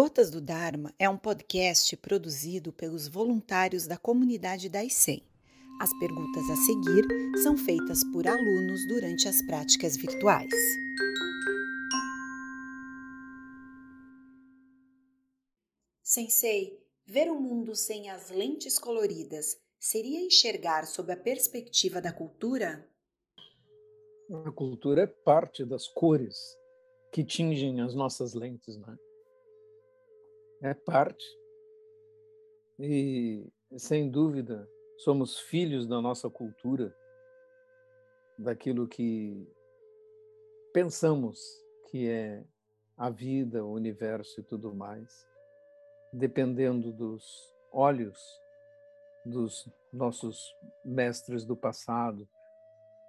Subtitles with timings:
[0.00, 5.20] Gotas do Dharma é um podcast produzido pelos voluntários da comunidade da ICEM.
[5.80, 7.04] As perguntas a seguir
[7.42, 10.52] são feitas por alunos durante as práticas virtuais.
[16.04, 22.88] Sensei, ver o mundo sem as lentes coloridas seria enxergar sob a perspectiva da cultura?
[24.46, 26.38] A cultura é parte das cores
[27.12, 28.96] que tingem as nossas lentes, né?
[30.62, 31.24] É parte.
[32.78, 33.46] E,
[33.76, 36.94] sem dúvida, somos filhos da nossa cultura,
[38.38, 39.46] daquilo que
[40.72, 41.40] pensamos
[41.90, 42.44] que é
[42.96, 45.26] a vida, o universo e tudo mais,
[46.12, 48.18] dependendo dos olhos
[49.24, 52.28] dos nossos mestres do passado,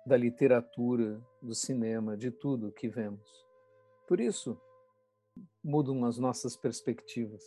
[0.05, 3.45] da literatura, do cinema, de tudo que vemos.
[4.07, 4.59] Por isso,
[5.63, 7.43] mudam as nossas perspectivas.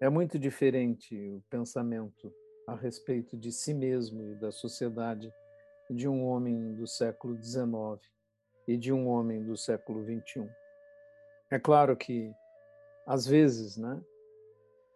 [0.00, 2.32] É muito diferente o pensamento
[2.66, 5.32] a respeito de si mesmo e da sociedade
[5.90, 8.00] de um homem do século XIX
[8.66, 10.48] e de um homem do século XXI.
[11.50, 12.32] É claro que,
[13.06, 14.02] às vezes, né,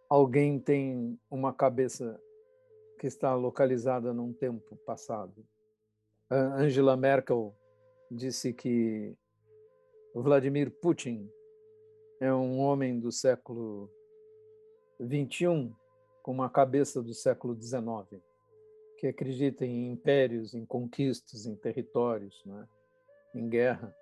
[0.09, 2.19] alguém tem uma cabeça
[2.99, 5.45] que está localizada num tempo passado.
[6.29, 7.55] Angela Merkel
[8.11, 9.15] disse que
[10.13, 11.29] Vladimir Putin
[12.19, 13.89] é um homem do século
[14.99, 15.73] 21
[16.21, 18.21] com uma cabeça do século 19
[18.97, 22.67] que acredita em impérios, em conquistas, em territórios, né?
[23.33, 23.95] em guerra,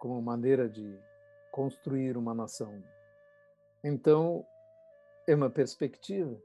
[0.00, 0.98] como maneira de
[1.52, 2.82] construir uma nação.
[3.84, 4.44] Então,
[5.28, 6.36] é uma perspectiva,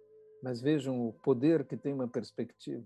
[0.44, 2.86] mas vejam o poder que tem uma perspectiva.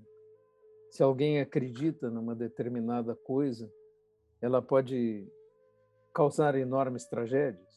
[0.89, 3.69] Se alguém acredita numa determinada coisa,
[4.41, 5.27] ela pode
[6.13, 7.72] causar enormes tragédias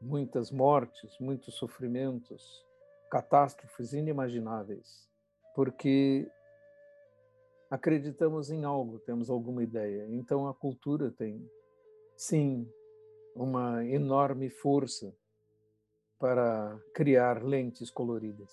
[0.00, 2.64] muitas mortes, muitos sofrimentos,
[3.10, 5.08] catástrofes inimagináveis,
[5.54, 6.30] porque
[7.70, 10.06] acreditamos em algo, temos alguma ideia.
[10.08, 11.50] Então a cultura tem,
[12.16, 12.70] sim,
[13.34, 15.14] uma enorme força
[16.18, 18.50] para criar lentes coloridas.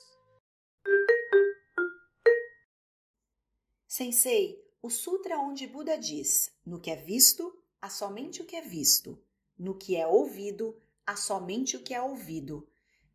[3.88, 8.62] Sensei, o sutra onde Buda diz: no que é visto, há somente o que é
[8.62, 9.18] visto,
[9.58, 12.68] no que é ouvido, há somente o que é ouvido.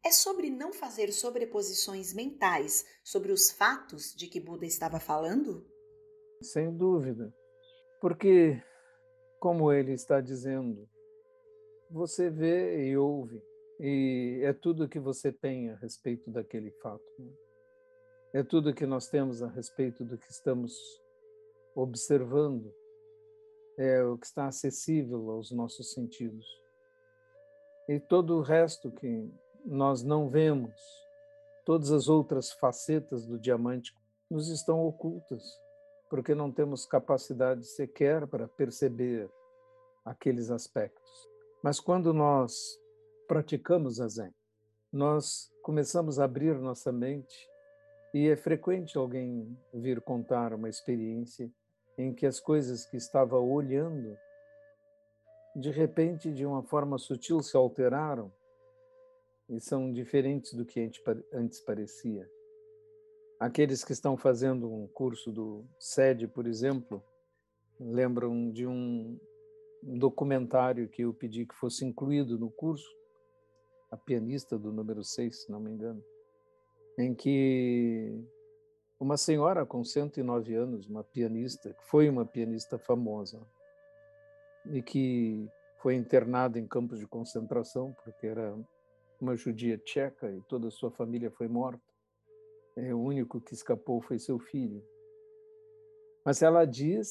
[0.04, 5.66] É sobre não fazer sobreposições mentais sobre os fatos de que Buda estava falando?
[6.42, 7.34] Sem dúvida.
[8.00, 8.62] Porque,
[9.38, 10.88] como ele está dizendo,
[11.90, 13.42] você vê e ouve,
[13.78, 17.04] e é tudo que você tem a respeito daquele fato.
[17.18, 17.32] Né?
[18.32, 20.72] É tudo que nós temos a respeito do que estamos
[21.74, 22.72] observando,
[23.78, 26.59] é o que está acessível aos nossos sentidos
[27.90, 29.28] e todo o resto que
[29.64, 30.80] nós não vemos,
[31.66, 33.92] todas as outras facetas do diamante
[34.30, 35.42] nos estão ocultas,
[36.08, 39.28] porque não temos capacidade sequer para perceber
[40.04, 41.10] aqueles aspectos.
[41.64, 42.80] Mas quando nós
[43.26, 44.32] praticamos a Zen,
[44.92, 47.50] nós começamos a abrir nossa mente
[48.14, 51.50] e é frequente alguém vir contar uma experiência
[51.98, 54.16] em que as coisas que estava olhando
[55.54, 58.32] de repente, de uma forma sutil, se alteraram
[59.48, 60.90] e são diferentes do que
[61.32, 62.28] antes parecia.
[63.38, 67.02] Aqueles que estão fazendo um curso do SED, por exemplo,
[67.80, 69.18] lembram de um
[69.82, 72.88] documentário que eu pedi que fosse incluído no curso,
[73.90, 76.04] a pianista do número 6, se não me engano,
[76.98, 78.22] em que
[79.00, 83.40] uma senhora com 109 anos, uma pianista, que foi uma pianista famosa,
[84.66, 85.48] e que
[85.78, 88.54] foi internado em campos de concentração porque era
[89.20, 91.82] uma judia tcheca e toda a sua família foi morta.
[92.76, 94.82] É, o único que escapou foi seu filho.
[96.24, 97.10] Mas ela diz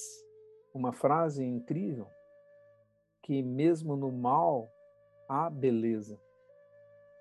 [0.73, 2.07] uma frase incrível
[3.21, 4.71] que mesmo no mal
[5.27, 6.19] há beleza.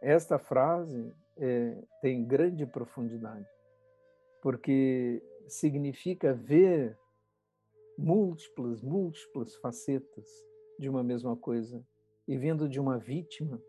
[0.01, 3.47] Esta frase é, tem grande profundidade,
[4.41, 6.97] porque significa ver
[7.99, 10.29] múltiplas, múltiplas facetas
[10.79, 11.85] de uma mesma coisa
[12.29, 13.61] e vindo de uma vítima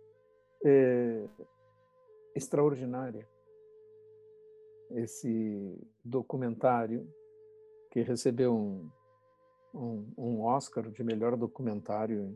[0.64, 1.28] é,
[2.36, 3.28] extraordinária.
[4.92, 7.12] Esse documentário
[7.92, 8.90] que recebeu um,
[9.74, 12.36] um, um Oscar de melhor documentário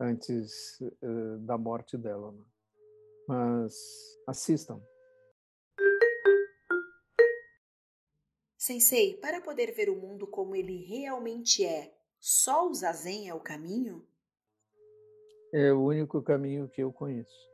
[0.00, 2.32] antes uh, da morte dela.
[2.32, 2.44] Né?
[3.28, 4.82] Mas assistam,
[8.70, 13.40] Sensei, para poder ver o mundo como ele realmente é, só o zazen é o
[13.40, 14.06] caminho?
[15.52, 17.50] É o único caminho que eu conheço.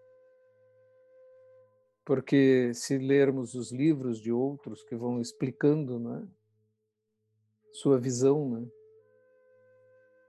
[2.05, 6.29] Porque se lermos os livros de outros que vão explicando né,
[7.73, 8.69] sua visão, né,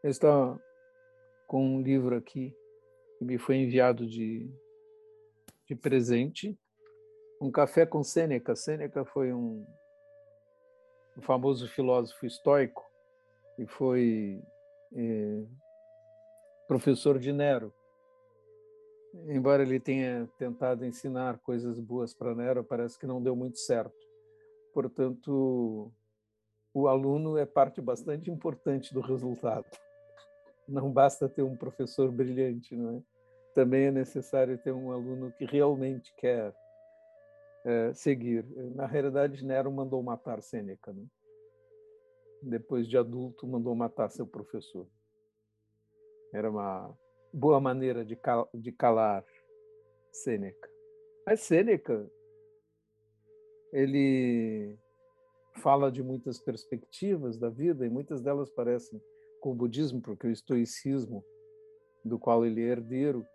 [0.06, 0.58] eu estou
[1.48, 2.56] com um livro aqui
[3.18, 4.50] que me foi enviado de,
[5.66, 6.58] de presente,
[7.42, 8.56] um café com Sêneca.
[8.56, 9.68] Sêneca foi um,
[11.18, 12.86] um famoso filósofo estoico
[13.58, 14.42] e foi
[14.94, 15.44] é,
[16.68, 17.74] professor de Nero.
[19.28, 23.96] Embora ele tenha tentado ensinar coisas boas para Nero, parece que não deu muito certo.
[24.74, 25.92] Portanto,
[26.72, 29.66] o aluno é parte bastante importante do resultado.
[30.68, 33.02] Não basta ter um professor brilhante, não é?
[33.56, 36.54] Também é necessário ter um aluno que realmente quer
[37.68, 38.46] é, seguir.
[38.74, 40.94] Na realidade, Nero mandou matar Sêneca.
[40.94, 41.06] Né?
[42.42, 44.88] Depois de adulto, mandou matar seu professor.
[46.34, 46.98] Era uma
[47.34, 49.26] boa maneira de, cal de calar
[50.14, 50.70] Sêneca.
[51.26, 52.10] Mas Sêneca,
[53.74, 54.78] ele
[55.56, 59.02] fala de muitas perspectivas da vida e muitas delas parecem
[59.42, 61.24] com o budismo, porque o estoicismo,
[62.06, 63.28] do qual ele é herdeiro,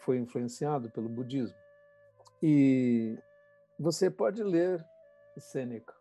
[0.00, 1.56] foi influenciado pelo budismo.
[2.40, 3.18] E
[3.78, 4.84] você pode ler
[5.38, 5.98] Sêneca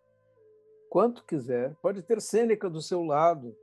[0.89, 3.55] quanto quiser, pode ter Sêneca do seu lado,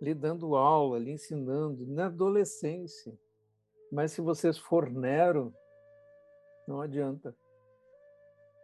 [0.00, 3.16] lhe dando aula, lhe ensinando, na adolescência.
[3.90, 5.54] Mas se você for Nero,
[6.66, 7.34] não adianta.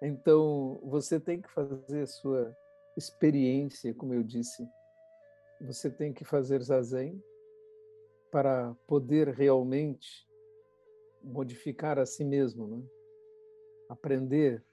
[0.02, 2.54] Então, você tem que fazer sua
[2.96, 4.66] experiência, como eu disse.
[5.60, 7.22] Você tem que fazer zazen
[8.30, 10.28] para poder realmente
[11.22, 12.82] modificar a si mesmo, né?
[13.88, 14.64] aprender.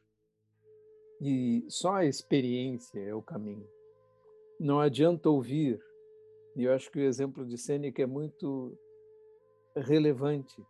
[1.21, 3.67] E só a experiência é o caminho.
[4.59, 5.81] Não adianta ouvir
[6.55, 8.77] e eu acho que o exemplo de Sêneca é muito
[9.75, 10.61] relevante.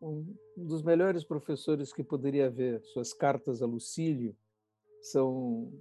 [0.00, 4.36] Um dos melhores professores que poderia haver, suas cartas a Lucílio
[5.00, 5.72] são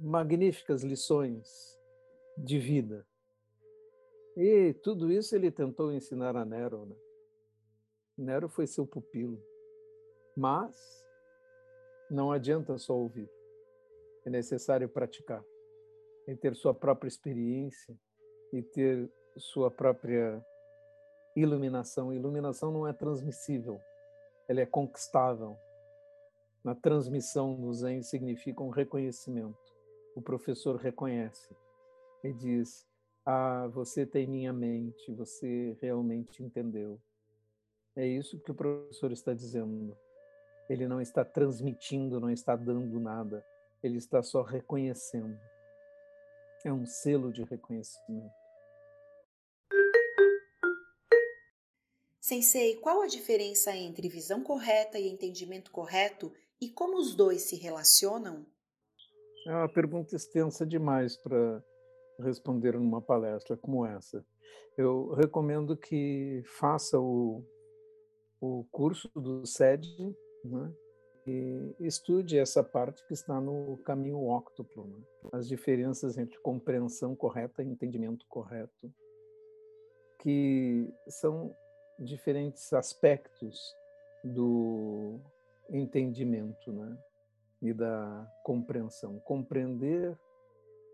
[0.00, 1.76] magníficas lições
[2.38, 3.04] de vida.
[4.36, 6.86] E tudo isso ele tentou ensinar a Nero.
[6.86, 6.96] Né?
[8.16, 9.42] Nero foi seu pupilo.
[10.36, 11.01] Mas
[12.12, 13.28] não adianta só ouvir,
[14.24, 15.42] é necessário praticar,
[16.26, 17.98] é ter sua própria experiência
[18.52, 20.44] e ter sua própria
[21.34, 22.12] iluminação.
[22.12, 23.80] Iluminação não é transmissível,
[24.46, 25.56] ela é conquistável.
[26.62, 29.58] Na transmissão no Zen significa um reconhecimento.
[30.14, 31.56] O professor reconhece
[32.22, 32.86] e diz:
[33.24, 37.00] Ah, você tem minha mente, você realmente entendeu.
[37.96, 39.96] É isso que o professor está dizendo.
[40.72, 43.44] Ele não está transmitindo, não está dando nada,
[43.82, 45.38] ele está só reconhecendo.
[46.64, 48.32] É um selo de reconhecimento.
[52.18, 57.56] Sensei, qual a diferença entre visão correta e entendimento correto e como os dois se
[57.56, 58.46] relacionam?
[59.46, 61.62] É uma pergunta extensa demais para
[62.18, 64.24] responder numa palestra como essa.
[64.78, 67.44] Eu recomendo que faça o,
[68.40, 70.72] o curso do SED né,
[71.78, 74.96] estude essa parte que está no caminho óctuplo, né,
[75.32, 78.92] as diferenças entre compreensão correta e entendimento correto,
[80.18, 81.54] que são
[81.98, 83.74] diferentes aspectos
[84.24, 85.20] do
[85.70, 86.96] entendimento né?
[87.60, 89.18] e da compreensão.
[89.20, 90.16] Compreender,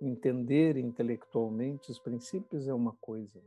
[0.01, 3.41] entender intelectualmente os princípios é uma coisa,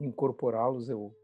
[0.00, 1.19] incorporá-los é outra.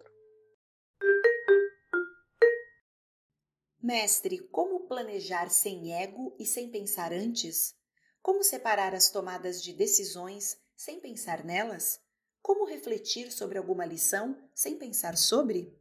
[3.86, 7.72] Mestre, como planejar sem ego e sem pensar antes?
[8.20, 12.00] Como separar as tomadas de decisões sem pensar nelas?
[12.42, 15.72] Como refletir sobre alguma lição sem pensar sobre?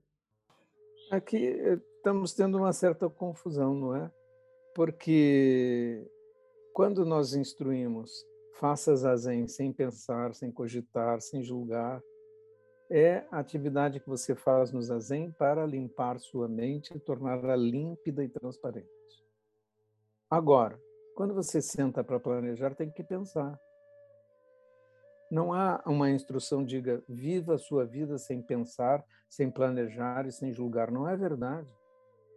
[1.10, 4.12] Aqui eh, estamos tendo uma certa confusão, não é?
[4.76, 6.08] Porque
[6.76, 8.12] quando nós instruímos
[8.60, 12.00] faça zazen sem pensar, sem cogitar, sem julgar,
[12.90, 18.24] é a atividade que você faz no zazen para limpar sua mente e torná-la límpida
[18.24, 18.90] e transparente.
[20.30, 20.80] Agora,
[21.16, 23.60] quando você senta para planejar, tem que pensar.
[25.32, 30.54] Não há uma instrução diga viva a sua vida sem pensar, sem planejar e sem
[30.54, 30.92] julgar.
[30.92, 31.68] Não é verdade.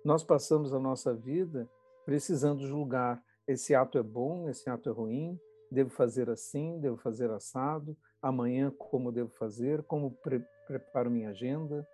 [0.05, 1.69] Nós passamos a nossa vida
[2.05, 3.23] precisando julgar.
[3.47, 5.39] Esse ato é bom, esse ato é ruim,
[5.71, 11.89] devo fazer assim, devo fazer assado, amanhã como devo fazer, como pre preparo minha agenda,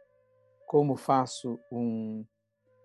[0.67, 2.27] como faço um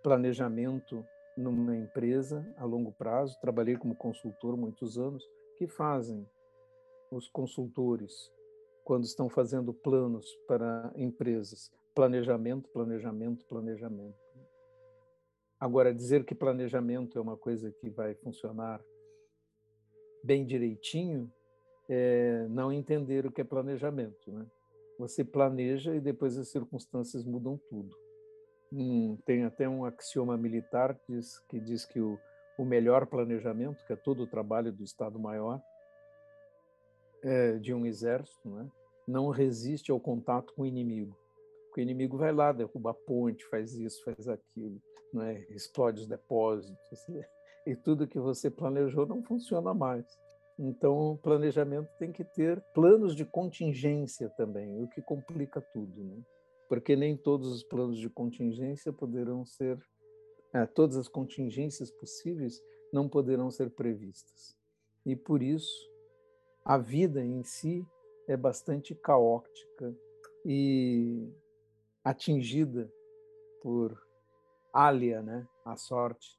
[0.03, 1.03] planejamento
[1.35, 3.39] numa empresa a longo prazo.
[3.41, 5.23] Trabalhei como consultor muitos anos,
[5.57, 6.29] que fazem
[7.11, 8.31] os consultores
[8.83, 11.71] quando estão fazendo planos para empresas.
[11.95, 14.17] Planejamento, planejamento, planejamento.
[15.59, 18.81] Agora, dizer que planejamento é uma coisa que vai funcionar
[20.23, 21.31] bem direitinho
[21.89, 24.31] é não entender o que é planejamento.
[24.31, 24.45] Né?
[24.99, 27.97] Você planeja e depois as circunstâncias mudam tudo.
[28.71, 32.19] Hum, tem até um axioma militar que diz que, diz que o,
[32.57, 35.59] o melhor planejamento, que é todo o trabalho do Estado-Maior,
[37.23, 38.69] é, de um exército, né?
[39.07, 41.17] não resiste ao contato com o inimigo.
[41.75, 44.79] O inimigo vai lá, derruba a ponte, faz isso, faz aquilo,
[45.13, 45.45] né?
[45.49, 47.07] explode os depósitos,
[47.65, 50.05] e tudo que você planejou não funciona mais.
[50.61, 56.21] Então, o planejamento tem que ter planos de contingência também, o que complica tudo, né?
[56.67, 59.79] porque nem todos os planos de contingência poderão ser,
[60.53, 62.61] é, todas as contingências possíveis
[62.91, 64.53] não poderão ser previstas.
[65.05, 65.89] E por isso,
[66.65, 67.87] a vida em si
[68.27, 69.95] é bastante caótica
[70.45, 71.25] e
[72.03, 72.91] atingida
[73.61, 73.97] por
[74.73, 76.37] alha, né, a sorte,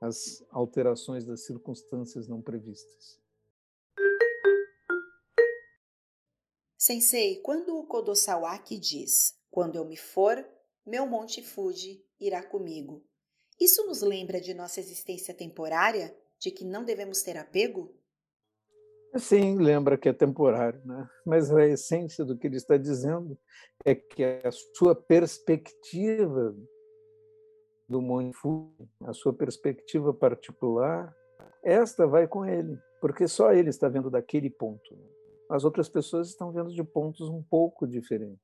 [0.00, 3.21] as alterações das circunstâncias não previstas.
[6.82, 10.44] Sensei, quando o Kodosawaki diz: "Quando eu me for,
[10.84, 13.06] meu monte Fuji irá comigo",
[13.60, 17.96] isso nos lembra de nossa existência temporária, de que não devemos ter apego?
[19.16, 21.08] Sim, lembra que é temporário, né?
[21.24, 23.38] mas a essência do que ele está dizendo
[23.84, 26.52] é que a sua perspectiva
[27.88, 31.14] do Monte Fuji, a sua perspectiva particular,
[31.62, 35.11] esta vai com ele, porque só ele está vendo daquele ponto.
[35.52, 38.40] As outras pessoas estão vendo de pontos um pouco diferentes.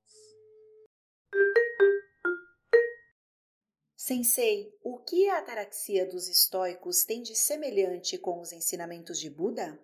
[3.96, 9.80] Sensei, o que a ataraxia dos estoicos tem de semelhante com os ensinamentos de Buda?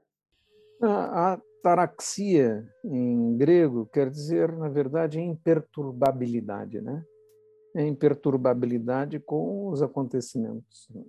[0.83, 7.03] A ataraxia, em grego, quer dizer, na verdade, imperturbabilidade, né?
[7.75, 11.03] É imperturbabilidade com os acontecimentos, né?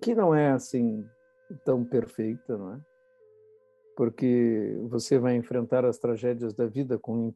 [0.00, 1.04] que não é assim
[1.64, 2.91] tão perfeita, não é?
[3.96, 7.32] Porque você vai enfrentar as tragédias da vida com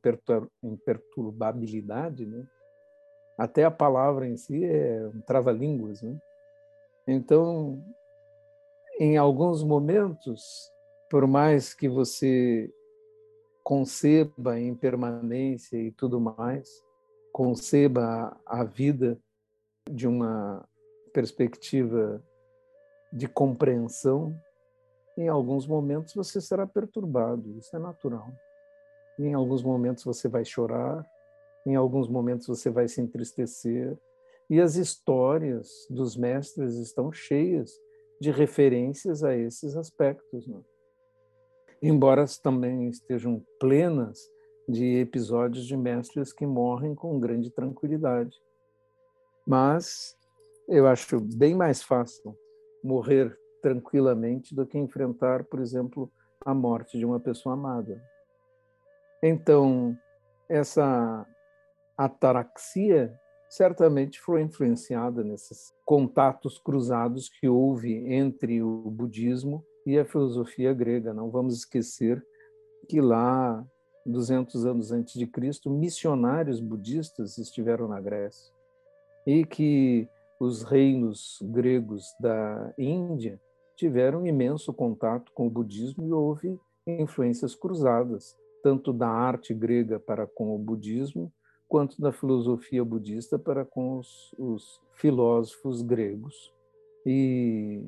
[0.62, 2.46] imperturbabilidade, né?
[3.36, 6.16] Até a palavra em si é um trava-línguas, né?
[7.06, 7.82] Então,
[8.98, 10.72] em alguns momentos,
[11.10, 12.72] por mais que você
[13.62, 16.68] conceba em permanência e tudo mais,
[17.32, 19.18] conceba a vida
[19.90, 20.66] de uma
[21.12, 22.22] perspectiva
[23.12, 24.34] de compreensão,
[25.16, 28.28] em alguns momentos você será perturbado, isso é natural.
[29.18, 31.04] Em alguns momentos você vai chorar,
[31.64, 33.96] em alguns momentos você vai se entristecer,
[34.48, 37.72] e as histórias dos mestres estão cheias
[38.20, 40.46] de referências a esses aspectos.
[40.46, 40.60] Né?
[41.82, 44.18] embora também estejam plenas
[44.68, 48.36] de episódios de mestres que morrem com grande tranquilidade.
[49.46, 50.16] Mas
[50.68, 52.36] eu acho bem mais fácil
[52.82, 56.08] morrer tranquilamente do que enfrentar, por exemplo,
[56.44, 58.00] a morte de uma pessoa amada.
[59.20, 59.98] Então,
[60.48, 61.26] essa
[61.98, 63.12] ataraxia
[63.50, 71.12] certamente foi influenciada nesses contatos cruzados que houve entre o budismo e a filosofia grega.
[71.12, 72.24] Não vamos esquecer
[72.88, 73.66] que lá,
[74.04, 78.54] 200 anos antes de Cristo, missionários budistas estiveram na Grécia
[79.26, 80.08] e que
[80.38, 83.40] os reinos gregos da Índia
[83.76, 90.26] tiveram imenso contato com o budismo e houve influências cruzadas, tanto da arte grega para
[90.26, 91.32] com o budismo,
[91.68, 96.52] quanto da filosofia budista para com os, os filósofos gregos.
[97.04, 97.82] E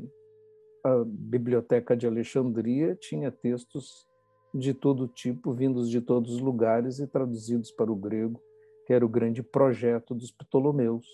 [0.84, 4.06] a Biblioteca de Alexandria tinha textos
[4.54, 8.40] de todo tipo, vindos de todos os lugares e traduzidos para o grego,
[8.86, 11.06] que era o grande projeto dos Ptolomeus,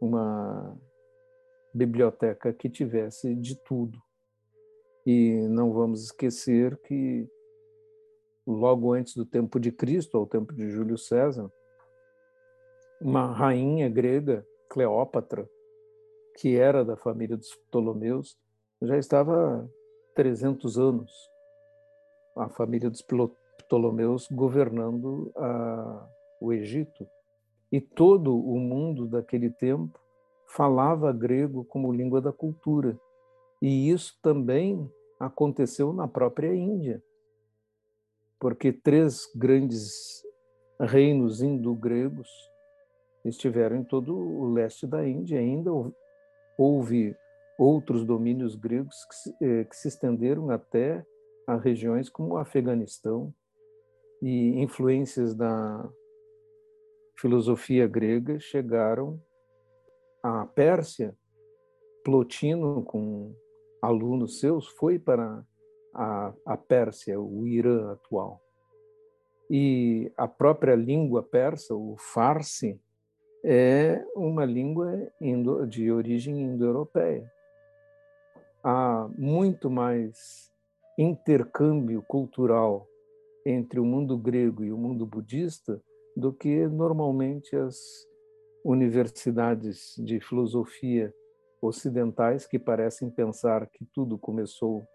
[0.00, 0.76] uma
[1.78, 4.02] biblioteca que tivesse de tudo.
[5.06, 7.26] E não vamos esquecer que
[8.46, 11.50] logo antes do tempo de Cristo, ao tempo de Júlio César,
[13.00, 15.48] uma rainha grega, Cleópatra,
[16.36, 18.36] que era da família dos Ptolomeus,
[18.82, 19.68] já estava há
[20.14, 21.12] 300 anos
[22.36, 26.08] a família dos Ptolomeus governando a,
[26.40, 27.06] o Egito.
[27.70, 29.98] E todo o mundo daquele tempo
[30.48, 32.98] falava grego como língua da cultura.
[33.60, 37.02] E isso também aconteceu na própria Índia,
[38.38, 40.22] porque três grandes
[40.80, 42.28] reinos indo-gregos
[43.24, 45.40] estiveram em todo o leste da Índia.
[45.40, 45.70] Ainda
[46.56, 47.16] houve
[47.58, 51.04] outros domínios gregos que se, eh, que se estenderam até
[51.46, 53.34] a regiões como o Afeganistão
[54.22, 55.88] e influências da
[57.16, 59.20] filosofia grega chegaram
[60.28, 61.16] a Pérsia,
[62.04, 63.34] Plotino, com
[63.80, 65.44] alunos seus, foi para
[65.94, 68.40] a, a Pérsia, o Irã atual.
[69.50, 72.78] E a própria língua persa, o Farsi,
[73.42, 77.30] é uma língua indo, de origem indo-europeia.
[78.62, 80.52] Há muito mais
[80.98, 82.86] intercâmbio cultural
[83.46, 85.80] entre o mundo grego e o mundo budista
[86.14, 88.06] do que normalmente as
[88.64, 91.14] universidades de filosofia
[91.60, 94.86] ocidentais que parecem pensar que tudo começou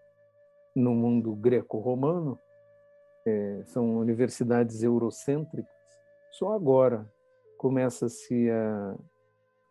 [0.74, 2.38] no mundo greco-romano,
[3.26, 5.72] é, são universidades eurocêntricas.
[6.32, 7.10] Só agora
[7.56, 8.96] começa-se a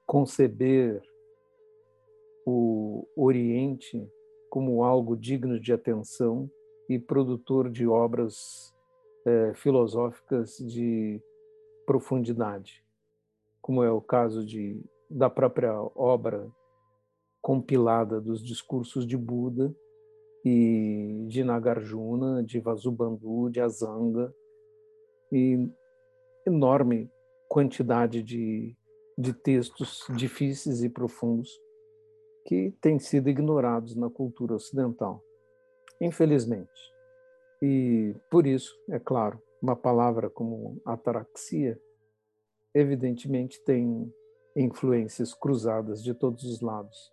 [0.06, 1.02] conceber
[2.46, 4.08] o Oriente
[4.50, 6.50] como algo digno de atenção
[6.90, 8.74] e produtor de obras
[9.26, 11.22] é, filosóficas de
[11.86, 12.83] profundidade,
[13.64, 14.78] como é o caso de,
[15.10, 16.52] da própria obra
[17.42, 19.74] compilada dos discursos de Buda
[20.46, 24.36] e de Nagarjuna, de Vasubandhu, de Azanga,
[25.32, 25.66] e
[26.46, 27.10] enorme
[27.48, 28.76] quantidade de,
[29.18, 31.50] de textos difíceis e profundos
[32.46, 35.24] que têm sido ignorados na cultura ocidental,
[36.02, 36.70] infelizmente.
[37.62, 41.80] E por isso, é claro, uma palavra como ataraxia
[42.74, 44.12] evidentemente tem
[44.56, 47.13] influências cruzadas de todos os lados